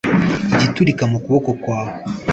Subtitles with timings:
[0.55, 1.95] Igiturika mu kuboko kwawe